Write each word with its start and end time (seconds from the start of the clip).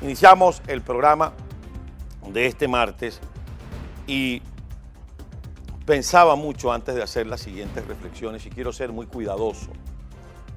Iniciamos 0.00 0.62
el 0.68 0.80
programa 0.82 1.32
de 2.28 2.46
este 2.46 2.68
martes 2.68 3.20
y 4.06 4.40
pensaba 5.84 6.36
mucho 6.36 6.72
antes 6.72 6.94
de 6.94 7.02
hacer 7.02 7.26
las 7.26 7.40
siguientes 7.40 7.84
reflexiones 7.84 8.46
y 8.46 8.50
quiero 8.50 8.72
ser 8.72 8.92
muy 8.92 9.06
cuidadoso, 9.06 9.70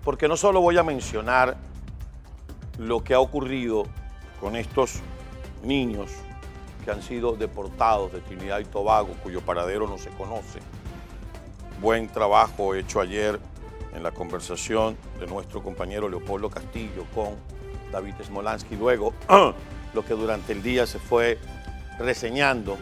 porque 0.04 0.28
no 0.28 0.38
solo 0.38 0.62
voy 0.62 0.78
a 0.78 0.84
mencionar 0.84 1.58
lo 2.78 3.04
que 3.04 3.16
ha 3.16 3.20
ocurrido 3.20 3.86
con 4.40 4.56
estos 4.56 5.00
niños 5.64 6.12
que 6.86 6.92
han 6.92 7.02
sido 7.02 7.36
deportados 7.36 8.14
de 8.14 8.22
Trinidad 8.22 8.60
y 8.60 8.66
Tobago, 8.66 9.16
cuyo 9.24 9.42
paradero 9.42 9.88
no 9.88 9.98
se 9.98 10.10
conoce. 10.12 10.60
Buen 11.82 12.08
trabajo 12.10 12.76
hecho 12.76 13.02
ayer 13.02 13.40
en 13.96 14.04
la 14.04 14.12
conversación 14.12 14.98
de 15.20 15.26
nuestro 15.26 15.64
compañero 15.64 16.08
Leopoldo 16.08 16.50
Castillo 16.50 17.06
con 17.16 17.36
David 17.92 18.16
Smolansky. 18.24 18.76
Luego, 18.76 19.14
lo 19.94 20.06
que 20.06 20.14
durante 20.14 20.54
el 20.54 20.64
día 20.64 20.86
se 20.86 21.00
fue 21.00 21.38
reseñando, 22.00 22.78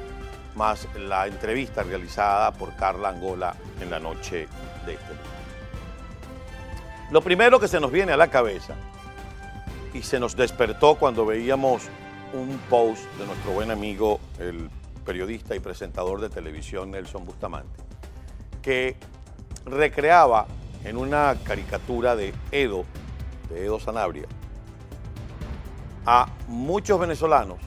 más 0.55 0.87
la 0.97 1.27
entrevista 1.27 1.83
realizada 1.83 2.51
por 2.51 2.75
Carla 2.75 3.09
Angola 3.09 3.55
en 3.81 3.89
la 3.89 3.99
noche 3.99 4.47
de 4.85 4.93
este 4.93 5.09
día. 5.13 5.39
Lo 7.11 7.21
primero 7.21 7.59
que 7.59 7.67
se 7.67 7.79
nos 7.79 7.91
viene 7.91 8.11
a 8.11 8.17
la 8.17 8.27
cabeza 8.27 8.75
y 9.93 10.03
se 10.03 10.19
nos 10.19 10.35
despertó 10.35 10.95
cuando 10.95 11.25
veíamos 11.25 11.83
un 12.33 12.59
post 12.69 13.03
de 13.17 13.25
nuestro 13.25 13.51
buen 13.51 13.71
amigo, 13.71 14.19
el 14.39 14.69
periodista 15.05 15.55
y 15.55 15.59
presentador 15.59 16.21
de 16.21 16.29
televisión 16.29 16.91
Nelson 16.91 17.25
Bustamante, 17.25 17.81
que 18.61 18.95
recreaba 19.65 20.45
en 20.83 20.97
una 20.97 21.35
caricatura 21.43 22.15
de 22.15 22.33
Edo, 22.51 22.85
de 23.49 23.65
Edo 23.65 23.79
Sanabria, 23.79 24.27
a 26.05 26.27
muchos 26.47 26.99
venezolanos 26.99 27.57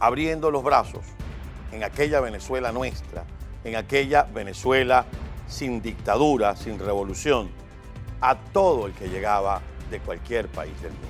abriendo 0.00 0.50
los 0.50 0.62
brazos 0.62 1.02
en 1.72 1.84
aquella 1.84 2.20
Venezuela 2.20 2.72
nuestra, 2.72 3.24
en 3.64 3.76
aquella 3.76 4.24
Venezuela 4.24 5.06
sin 5.46 5.82
dictadura, 5.82 6.56
sin 6.56 6.78
revolución, 6.78 7.50
a 8.20 8.36
todo 8.36 8.86
el 8.86 8.92
que 8.92 9.08
llegaba 9.08 9.60
de 9.90 10.00
cualquier 10.00 10.48
país 10.48 10.80
del 10.80 10.92
mundo. 10.92 11.08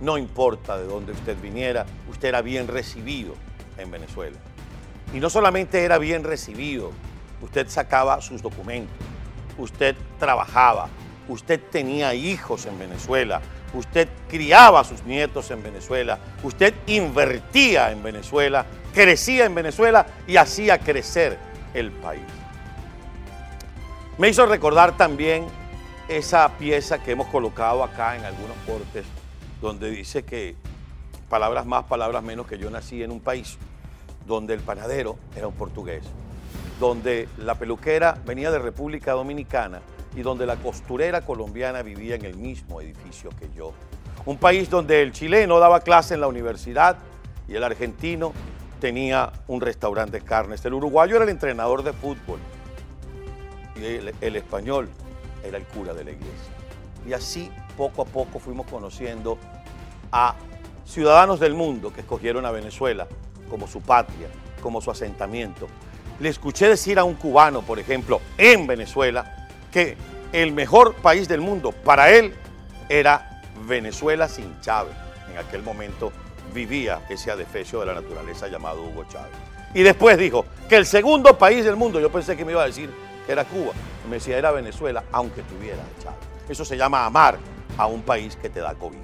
No 0.00 0.16
importa 0.18 0.78
de 0.78 0.84
dónde 0.84 1.12
usted 1.12 1.36
viniera, 1.40 1.84
usted 2.08 2.28
era 2.28 2.42
bien 2.42 2.68
recibido 2.68 3.34
en 3.78 3.90
Venezuela. 3.90 4.38
Y 5.12 5.20
no 5.20 5.30
solamente 5.30 5.84
era 5.84 5.98
bien 5.98 6.22
recibido, 6.22 6.92
usted 7.40 7.68
sacaba 7.68 8.20
sus 8.20 8.42
documentos, 8.42 8.96
usted 9.56 9.96
trabajaba, 10.18 10.88
usted 11.28 11.60
tenía 11.70 12.14
hijos 12.14 12.66
en 12.66 12.78
Venezuela, 12.78 13.40
usted 13.74 14.08
criaba 14.28 14.80
a 14.80 14.84
sus 14.84 15.04
nietos 15.04 15.50
en 15.50 15.62
Venezuela, 15.62 16.18
usted 16.42 16.74
invertía 16.86 17.92
en 17.92 18.02
Venezuela, 18.02 18.66
crecía 18.92 19.44
en 19.44 19.54
Venezuela 19.54 20.06
y 20.26 20.36
hacía 20.36 20.78
crecer 20.78 21.38
el 21.74 21.92
país. 21.92 22.22
Me 24.16 24.28
hizo 24.28 24.46
recordar 24.46 24.96
también 24.96 25.46
esa 26.08 26.48
pieza 26.56 27.02
que 27.02 27.12
hemos 27.12 27.28
colocado 27.28 27.84
acá 27.84 28.16
en 28.16 28.24
algunos 28.24 28.56
cortes, 28.66 29.04
donde 29.60 29.90
dice 29.90 30.24
que 30.24 30.56
palabras 31.28 31.66
más, 31.66 31.84
palabras 31.84 32.22
menos, 32.22 32.46
que 32.46 32.58
yo 32.58 32.70
nací 32.70 33.02
en 33.02 33.12
un 33.12 33.20
país 33.20 33.58
donde 34.26 34.54
el 34.54 34.60
panadero 34.60 35.18
era 35.36 35.46
un 35.46 35.54
portugués, 35.54 36.02
donde 36.80 37.28
la 37.38 37.54
peluquera 37.56 38.18
venía 38.24 38.50
de 38.50 38.58
República 38.58 39.12
Dominicana 39.12 39.80
y 40.16 40.22
donde 40.22 40.46
la 40.46 40.56
costurera 40.56 41.22
colombiana 41.22 41.82
vivía 41.82 42.14
en 42.14 42.24
el 42.24 42.36
mismo 42.36 42.80
edificio 42.80 43.30
que 43.38 43.48
yo. 43.56 43.72
Un 44.26 44.36
país 44.36 44.68
donde 44.68 45.02
el 45.02 45.12
chileno 45.12 45.58
daba 45.58 45.80
clase 45.80 46.14
en 46.14 46.20
la 46.20 46.28
universidad 46.28 46.96
y 47.46 47.54
el 47.54 47.64
argentino 47.64 48.32
tenía 48.80 49.32
un 49.46 49.60
restaurante 49.60 50.20
de 50.20 50.24
carnes. 50.24 50.64
El 50.64 50.74
uruguayo 50.74 51.16
era 51.16 51.24
el 51.24 51.30
entrenador 51.30 51.82
de 51.82 51.92
fútbol 51.92 52.38
y 53.76 53.84
el, 53.84 54.36
español 54.36 54.88
era 55.44 55.56
el 55.56 55.64
cura 55.64 55.94
de 55.94 56.04
la 56.04 56.10
iglesia. 56.10 56.52
Y 57.06 57.12
así 57.12 57.50
poco 57.76 58.02
a 58.02 58.04
poco 58.04 58.38
fuimos 58.38 58.66
conociendo 58.66 59.38
a 60.10 60.34
ciudadanos 60.84 61.38
del 61.40 61.54
mundo 61.54 61.92
que 61.92 62.00
escogieron 62.00 62.44
a 62.44 62.50
Venezuela 62.50 63.06
como 63.48 63.66
su 63.66 63.80
patria, 63.80 64.28
como 64.62 64.80
su 64.80 64.90
asentamiento. 64.90 65.68
Le 66.20 66.28
escuché 66.28 66.68
decir 66.68 66.98
a 66.98 67.04
un 67.04 67.14
cubano, 67.14 67.62
por 67.62 67.78
ejemplo, 67.78 68.20
en 68.36 68.66
Venezuela, 68.66 69.37
el 70.32 70.52
mejor 70.52 70.94
país 70.94 71.28
del 71.28 71.40
mundo 71.40 71.72
para 71.72 72.10
él 72.10 72.34
era 72.88 73.42
Venezuela 73.66 74.28
sin 74.28 74.60
Chávez. 74.60 74.94
En 75.30 75.38
aquel 75.38 75.62
momento 75.62 76.12
vivía 76.52 77.02
ese 77.08 77.30
adefesio 77.30 77.80
de 77.80 77.86
la 77.86 77.94
naturaleza 77.94 78.48
llamado 78.48 78.82
Hugo 78.82 79.04
Chávez. 79.04 79.32
Y 79.74 79.82
después 79.82 80.16
dijo 80.18 80.46
que 80.68 80.76
el 80.76 80.86
segundo 80.86 81.36
país 81.36 81.64
del 81.64 81.76
mundo, 81.76 82.00
yo 82.00 82.10
pensé 82.10 82.36
que 82.36 82.44
me 82.44 82.52
iba 82.52 82.62
a 82.62 82.66
decir 82.66 82.90
que 83.26 83.32
era 83.32 83.44
Cuba, 83.44 83.72
me 84.08 84.16
decía 84.16 84.38
era 84.38 84.50
Venezuela, 84.50 85.04
aunque 85.12 85.42
tuviera 85.42 85.82
Chávez. 86.02 86.18
Eso 86.48 86.64
se 86.64 86.76
llama 86.76 87.04
amar 87.04 87.38
a 87.76 87.86
un 87.86 88.02
país 88.02 88.36
que 88.36 88.48
te 88.48 88.60
da 88.60 88.74
cobijo. 88.74 89.02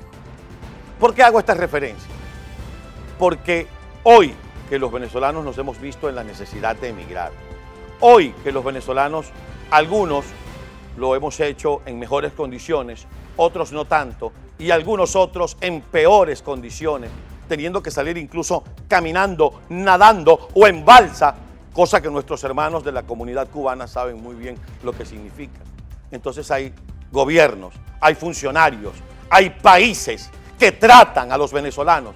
¿Por 0.99 1.15
qué 1.15 1.23
hago 1.23 1.39
esta 1.39 1.55
referencia? 1.55 2.09
Porque 3.19 3.67
hoy 4.03 4.35
que 4.69 4.79
los 4.79 4.91
venezolanos 4.91 5.45
nos 5.45 5.59
hemos 5.59 5.79
visto 5.81 6.09
en 6.09 6.15
la 6.15 6.25
necesidad 6.25 6.77
de 6.77 6.89
emigrar, 6.89 7.33
hoy 8.01 8.35
que 8.43 8.53
los 8.53 8.65
venezolanos, 8.65 9.27
algunos 9.71 10.25
lo 10.97 11.15
hemos 11.15 11.39
hecho 11.41 11.83
en 11.87 11.99
mejores 11.99 12.33
condiciones, 12.33 13.07
otros 13.37 13.73
no 13.73 13.85
tanto, 13.85 14.33
y 14.59 14.71
algunos 14.71 15.17
otros 15.17 15.57
en 15.61 15.81
peores 15.81 16.43
condiciones, 16.43 17.11
teniendo 17.49 17.83
que 17.83 17.91
salir 17.91 18.17
incluso 18.17 18.65
caminando, 18.89 19.63
nadando 19.69 20.49
o 20.55 20.67
en 20.67 20.85
balsa, 20.85 21.35
cosa 21.73 22.01
que 22.01 22.11
nuestros 22.11 22.43
hermanos 22.45 22.85
de 22.85 22.93
la 22.93 23.03
comunidad 23.03 23.49
cubana 23.49 23.87
saben 23.87 24.23
muy 24.23 24.35
bien 24.35 24.57
lo 24.83 24.93
que 24.93 25.05
significa. 25.05 25.61
Entonces 26.11 26.51
hay 26.51 26.73
gobiernos, 27.11 27.75
hay 28.01 28.15
funcionarios, 28.15 28.95
hay 29.29 29.51
países 29.51 30.31
que 30.59 30.73
tratan 30.73 31.33
a 31.33 31.37
los 31.37 31.53
venezolanos 31.53 32.15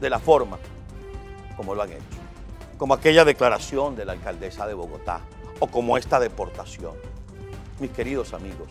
de 0.00 0.08
la 0.10 0.18
forma 0.18 0.58
como 1.60 1.74
lo 1.74 1.82
han 1.82 1.92
hecho, 1.92 2.02
como 2.78 2.94
aquella 2.94 3.22
declaración 3.22 3.94
de 3.94 4.06
la 4.06 4.12
alcaldesa 4.12 4.66
de 4.66 4.72
Bogotá 4.72 5.20
o 5.58 5.66
como 5.66 5.98
esta 5.98 6.18
deportación. 6.18 6.94
Mis 7.80 7.90
queridos 7.90 8.34
amigos, 8.34 8.68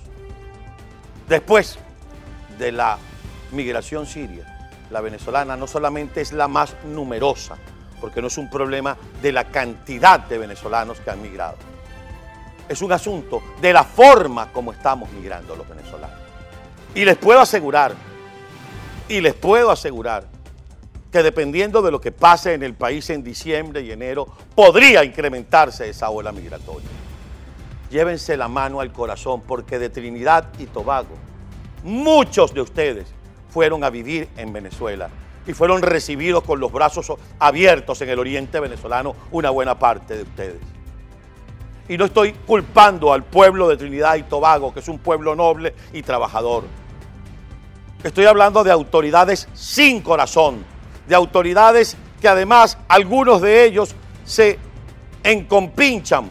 después 1.28 1.80
de 2.60 2.72
la 2.72 2.98
migración 3.52 4.06
siria, 4.06 4.70
la 4.92 5.02
venezolana 5.02 5.58
no 5.58 5.66
solamente 5.66 6.22
es 6.22 6.32
la 6.32 6.48
más 6.48 6.76
numerosa, 6.86 7.58
porque 8.00 8.22
no 8.22 8.28
es 8.28 8.38
un 8.38 8.50
problema 8.50 8.96
de 9.22 9.32
la 9.32 9.46
cantidad 9.46 10.20
de 10.20 10.38
venezolanos 10.38 11.00
que 11.00 11.10
han 11.10 11.22
migrado, 11.22 11.58
es 12.68 12.84
un 12.84 12.92
asunto 12.92 13.42
de 13.60 13.74
la 13.74 13.84
forma 13.84 14.52
como 14.52 14.72
estamos 14.72 15.12
migrando 15.12 15.56
los 15.56 15.68
venezolanos. 15.68 16.20
Y 16.94 17.04
les 17.04 17.18
puedo 17.18 17.40
asegurar, 17.40 17.94
y 19.08 19.22
les 19.22 19.34
puedo 19.34 19.72
asegurar, 19.72 20.28
que 21.12 21.24
dependiendo 21.24 21.82
de 21.82 21.90
lo 21.90 22.00
que 22.00 22.12
pase 22.12 22.54
en 22.54 22.62
el 22.62 22.76
país 22.76 23.10
en 23.10 23.24
diciembre 23.24 23.82
y 23.82 23.92
enero, 23.92 24.28
podría 24.54 25.04
incrementarse 25.04 25.90
esa 25.90 26.12
ola 26.12 26.32
migratoria. 26.32 26.99
Llévense 27.90 28.38
la 28.38 28.48
mano 28.48 28.82
al 28.82 28.92
corazón 28.92 29.42
porque 29.42 29.80
de 29.80 29.90
Trinidad 29.90 30.50
y 30.60 30.66
Tobago, 30.66 31.16
muchos 31.84 32.54
de 32.54 32.62
ustedes 32.62 33.08
fueron 33.50 33.84
a 33.84 33.90
vivir 33.90 34.30
en 34.38 34.54
Venezuela 34.54 35.10
y 35.48 35.54
fueron 35.54 35.82
recibidos 35.82 36.44
con 36.44 36.60
los 36.60 36.72
brazos 36.72 37.12
abiertos 37.40 38.02
en 38.02 38.10
el 38.10 38.20
oriente 38.20 38.60
venezolano 38.60 39.16
una 39.32 39.50
buena 39.50 39.80
parte 39.80 40.16
de 40.16 40.24
ustedes. 40.24 40.60
Y 41.88 41.98
no 41.98 42.06
estoy 42.06 42.34
culpando 42.34 43.12
al 43.12 43.24
pueblo 43.24 43.68
de 43.68 43.76
Trinidad 43.76 44.16
y 44.16 44.24
Tobago, 44.24 44.72
que 44.72 44.82
es 44.82 44.88
un 44.88 45.00
pueblo 45.00 45.36
noble 45.36 45.74
y 45.92 46.04
trabajador. 46.04 46.66
Estoy 48.04 48.26
hablando 48.26 48.64
de 48.64 48.72
autoridades 48.72 49.48
sin 49.56 50.02
corazón, 50.02 50.64
de 51.08 51.16
autoridades 51.16 51.98
que 52.22 52.28
además 52.28 52.78
algunos 52.88 53.42
de 53.42 53.66
ellos 53.66 53.96
se 54.24 54.60
encompinchan, 55.24 56.30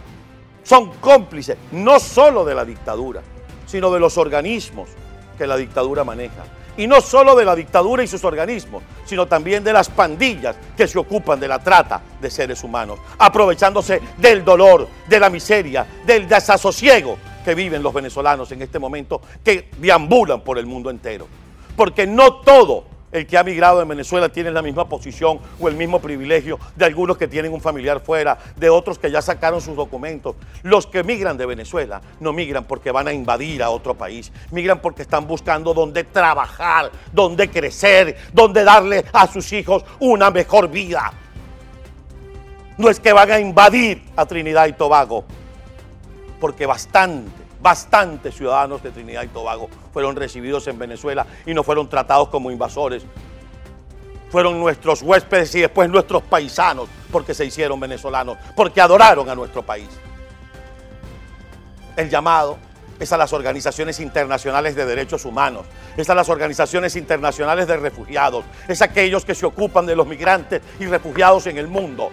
son 0.68 0.90
cómplices 1.00 1.56
no 1.72 1.98
solo 1.98 2.44
de 2.44 2.54
la 2.54 2.64
dictadura, 2.64 3.22
sino 3.66 3.90
de 3.90 3.98
los 3.98 4.18
organismos 4.18 4.90
que 5.38 5.46
la 5.46 5.56
dictadura 5.56 6.04
maneja. 6.04 6.44
Y 6.76 6.86
no 6.86 7.00
solo 7.00 7.34
de 7.34 7.44
la 7.44 7.56
dictadura 7.56 8.04
y 8.04 8.06
sus 8.06 8.22
organismos, 8.22 8.82
sino 9.04 9.26
también 9.26 9.64
de 9.64 9.72
las 9.72 9.88
pandillas 9.88 10.56
que 10.76 10.86
se 10.86 10.98
ocupan 10.98 11.40
de 11.40 11.48
la 11.48 11.58
trata 11.58 12.02
de 12.20 12.30
seres 12.30 12.62
humanos, 12.62 13.00
aprovechándose 13.18 14.00
del 14.18 14.44
dolor, 14.44 14.86
de 15.08 15.18
la 15.18 15.30
miseria, 15.30 15.86
del 16.04 16.28
desasosiego 16.28 17.16
que 17.44 17.54
viven 17.54 17.82
los 17.82 17.94
venezolanos 17.94 18.52
en 18.52 18.60
este 18.60 18.78
momento, 18.78 19.22
que 19.42 19.70
deambulan 19.78 20.42
por 20.42 20.58
el 20.58 20.66
mundo 20.66 20.90
entero. 20.90 21.26
Porque 21.76 22.06
no 22.06 22.42
todo 22.42 22.84
el 23.12 23.26
que 23.26 23.38
ha 23.38 23.44
migrado 23.44 23.78
de 23.78 23.84
Venezuela 23.84 24.28
tiene 24.28 24.50
la 24.50 24.62
misma 24.62 24.88
posición 24.88 25.40
o 25.60 25.68
el 25.68 25.74
mismo 25.74 26.00
privilegio 26.00 26.58
de 26.76 26.84
algunos 26.84 27.16
que 27.16 27.28
tienen 27.28 27.52
un 27.52 27.60
familiar 27.60 28.00
fuera, 28.00 28.38
de 28.56 28.70
otros 28.70 28.98
que 28.98 29.10
ya 29.10 29.22
sacaron 29.22 29.60
sus 29.60 29.76
documentos. 29.76 30.36
Los 30.62 30.86
que 30.86 31.02
migran 31.02 31.36
de 31.36 31.46
Venezuela 31.46 32.00
no 32.20 32.32
migran 32.32 32.64
porque 32.64 32.90
van 32.90 33.08
a 33.08 33.12
invadir 33.12 33.62
a 33.62 33.70
otro 33.70 33.94
país, 33.94 34.32
migran 34.50 34.80
porque 34.80 35.02
están 35.02 35.26
buscando 35.26 35.72
dónde 35.74 36.04
trabajar, 36.04 36.90
dónde 37.12 37.50
crecer, 37.50 38.16
dónde 38.32 38.64
darle 38.64 39.04
a 39.12 39.26
sus 39.26 39.52
hijos 39.52 39.84
una 40.00 40.30
mejor 40.30 40.68
vida. 40.68 41.12
No 42.76 42.88
es 42.88 43.00
que 43.00 43.12
van 43.12 43.30
a 43.30 43.40
invadir 43.40 44.04
a 44.14 44.24
Trinidad 44.26 44.66
y 44.66 44.72
Tobago, 44.72 45.24
porque 46.40 46.64
bastante, 46.64 47.47
bastantes 47.60 48.34
ciudadanos 48.34 48.82
de 48.82 48.90
Trinidad 48.90 49.22
y 49.22 49.28
Tobago 49.28 49.68
fueron 49.92 50.16
recibidos 50.16 50.66
en 50.68 50.78
Venezuela 50.78 51.26
y 51.46 51.54
no 51.54 51.62
fueron 51.62 51.88
tratados 51.88 52.28
como 52.28 52.50
invasores. 52.50 53.04
Fueron 54.30 54.60
nuestros 54.60 55.02
huéspedes 55.02 55.54
y 55.54 55.60
después 55.60 55.88
nuestros 55.88 56.22
paisanos 56.22 56.88
porque 57.10 57.34
se 57.34 57.46
hicieron 57.46 57.80
venezolanos, 57.80 58.36
porque 58.54 58.80
adoraron 58.80 59.28
a 59.28 59.34
nuestro 59.34 59.62
país. 59.62 59.88
El 61.96 62.10
llamado 62.10 62.58
es 63.00 63.12
a 63.12 63.16
las 63.16 63.32
organizaciones 63.32 64.00
internacionales 64.00 64.74
de 64.74 64.84
derechos 64.84 65.24
humanos, 65.24 65.66
es 65.96 66.10
a 66.10 66.14
las 66.14 66.28
organizaciones 66.28 66.94
internacionales 66.96 67.66
de 67.66 67.76
refugiados, 67.76 68.44
es 68.66 68.82
a 68.82 68.86
aquellos 68.86 69.24
que 69.24 69.34
se 69.34 69.46
ocupan 69.46 69.86
de 69.86 69.96
los 69.96 70.06
migrantes 70.06 70.60
y 70.78 70.86
refugiados 70.86 71.46
en 71.46 71.58
el 71.58 71.68
mundo. 71.68 72.10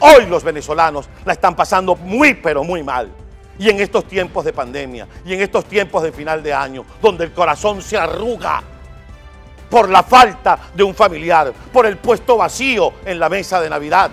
Hoy 0.00 0.26
los 0.26 0.44
venezolanos 0.44 1.08
la 1.24 1.32
están 1.32 1.54
pasando 1.54 1.96
muy, 1.96 2.34
pero 2.34 2.64
muy 2.64 2.82
mal. 2.82 3.10
Y 3.58 3.68
en 3.68 3.80
estos 3.80 4.04
tiempos 4.04 4.44
de 4.44 4.52
pandemia 4.52 5.08
y 5.24 5.34
en 5.34 5.40
estos 5.40 5.64
tiempos 5.64 6.02
de 6.02 6.12
final 6.12 6.42
de 6.42 6.52
año, 6.52 6.84
donde 7.02 7.24
el 7.24 7.32
corazón 7.32 7.82
se 7.82 7.96
arruga 7.96 8.62
por 9.68 9.88
la 9.88 10.02
falta 10.02 10.58
de 10.74 10.82
un 10.82 10.94
familiar, 10.94 11.52
por 11.72 11.86
el 11.86 11.96
puesto 11.98 12.36
vacío 12.36 12.92
en 13.04 13.18
la 13.18 13.28
mesa 13.28 13.60
de 13.60 13.68
Navidad, 13.68 14.10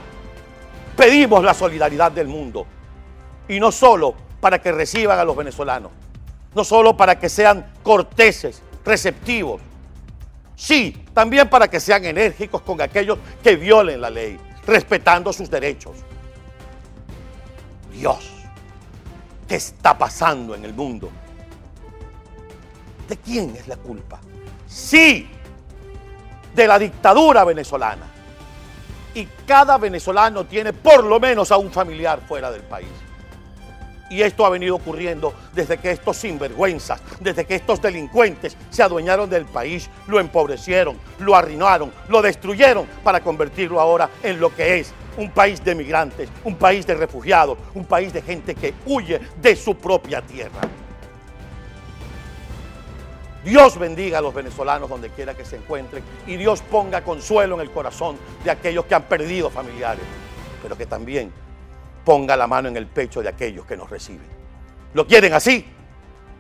pedimos 0.98 1.44
la 1.44 1.54
solidaridad 1.54 2.12
del 2.12 2.28
mundo. 2.28 2.66
Y 3.48 3.60
no 3.60 3.72
solo 3.72 4.16
para 4.40 4.60
que 4.60 4.72
reciban 4.72 5.20
a 5.20 5.24
los 5.24 5.36
venezolanos, 5.36 5.92
no 6.54 6.64
solo 6.64 6.98
para 6.98 7.20
que 7.20 7.30
sean 7.30 7.74
corteses, 7.84 8.62
receptivos, 8.84 9.62
sí, 10.56 11.06
también 11.14 11.50
para 11.50 11.68
que 11.68 11.80
sean 11.80 12.04
enérgicos 12.06 12.62
con 12.62 12.82
aquellos 12.82 13.20
que 13.44 13.56
violen 13.56 14.02
la 14.02 14.10
ley, 14.10 14.40
respetando 14.66 15.32
sus 15.32 15.50
derechos. 15.50 15.94
Dios 17.92 18.35
¿Qué 19.48 19.56
está 19.56 19.98
pasando 19.98 20.56
en 20.56 20.66
el 20.66 20.74
mundo? 20.74 21.10
¿De 23.08 23.18
quién 23.18 23.56
es 23.56 23.68
la 23.68 23.78
culpa? 23.78 24.20
Sí, 24.68 25.30
de 26.56 26.68
la 26.68 26.80
dictadura 26.80 27.44
venezolana. 27.44 28.08
Y 29.14 29.28
cada 29.46 29.78
venezolano 29.78 30.46
tiene 30.46 30.74
por 30.74 31.04
lo 31.04 31.20
menos 31.20 31.52
a 31.52 31.58
un 31.58 31.72
familiar 31.72 32.22
fuera 32.28 32.50
del 32.50 32.64
país. 32.64 32.90
Y 34.10 34.22
esto 34.22 34.46
ha 34.46 34.50
venido 34.50 34.76
ocurriendo 34.76 35.34
desde 35.54 35.78
que 35.78 35.92
estos 35.92 36.18
sinvergüenzas, 36.18 37.02
desde 37.20 37.46
que 37.46 37.56
estos 37.56 37.82
delincuentes 37.82 38.56
se 38.70 38.84
adueñaron 38.84 39.30
del 39.30 39.46
país, 39.46 39.90
lo 40.08 40.20
empobrecieron, 40.20 40.98
lo 41.20 41.36
arruinaron, 41.36 41.92
lo 42.10 42.22
destruyeron 42.22 42.86
para 43.04 43.22
convertirlo 43.22 43.80
ahora 43.80 44.10
en 44.22 44.40
lo 44.40 44.54
que 44.54 44.80
es 44.80 44.94
un 45.18 45.32
país 45.32 45.64
de 45.64 45.76
migrantes, 45.76 46.30
un 46.44 46.56
país 46.56 46.86
de 46.86 46.96
refugiados, 46.96 47.58
un 47.74 47.86
país 47.86 48.14
de 48.14 48.22
gente 48.22 48.56
que 48.56 48.74
huye 48.86 49.20
de 49.42 49.56
su 49.56 49.76
propia 49.76 50.22
tierra. 50.22 50.62
Dios 53.44 53.78
bendiga 53.78 54.18
a 54.18 54.22
los 54.22 54.34
venezolanos 54.34 54.90
donde 54.90 55.12
quiera 55.12 55.36
que 55.36 55.46
se 55.46 55.58
encuentren 55.58 56.04
y 56.26 56.36
Dios 56.36 56.64
ponga 56.64 57.04
consuelo 57.04 57.56
en 57.56 57.62
el 57.62 57.72
corazón 57.72 58.18
de 58.44 58.50
aquellos 58.50 58.86
que 58.86 58.96
han 58.96 59.04
perdido 59.04 59.52
familiares, 59.52 60.04
pero 60.64 60.76
que 60.76 60.88
también 60.88 61.32
ponga 62.04 62.36
la 62.36 62.48
mano 62.48 62.70
en 62.70 62.78
el 62.78 62.88
pecho 62.88 63.22
de 63.22 63.30
aquellos 63.30 63.66
que 63.66 63.78
nos 63.78 63.90
reciben. 63.90 64.28
¿Lo 64.94 65.06
quieren 65.06 65.34
así 65.34 65.64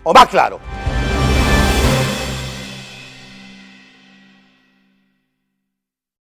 o 0.03 0.13
más 0.13 0.27
claro? 0.27 0.59